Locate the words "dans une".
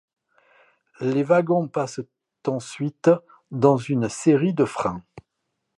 3.51-4.09